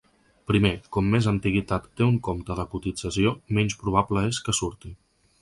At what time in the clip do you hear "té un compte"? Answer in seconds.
1.99-2.57